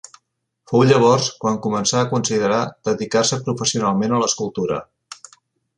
[0.69, 4.81] Fou llavors quan començà a considerar dedicar-se professionalment a l'escultura.